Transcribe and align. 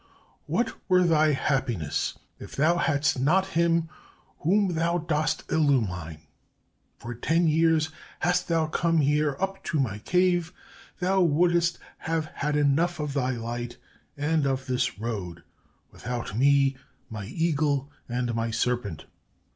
What 0.47 0.73
were 0.89 1.03
thy 1.03 1.33
happiness, 1.33 2.17
if 2.39 2.55
thou 2.55 2.77
hadst 2.77 3.19
not 3.19 3.49
him 3.53 3.87
whom 4.39 4.73
thou 4.73 4.97
dost 4.97 5.43
illumine! 5.51 6.21
For 6.97 7.13
ten 7.13 7.45
years 7.47 7.91
hast 8.21 8.47
thou 8.47 8.65
come 8.65 9.01
here 9.01 9.37
up 9.39 9.63
to 9.65 9.79
my 9.79 9.99
cave: 9.99 10.53
thou 10.99 11.21
wouldst 11.21 11.77
have 12.09 12.25
had 12.33 12.55
enough 12.55 12.99
of 12.99 13.13
thy 13.13 13.33
light 13.37 13.77
and 14.17 14.47
of 14.47 14.65
this 14.65 14.97
road, 14.97 15.43
without 15.91 16.35
me, 16.35 16.77
my 17.11 17.27
eagle, 17.27 17.91
and 18.09 18.33
my 18.33 18.49
serpent. 18.49 19.05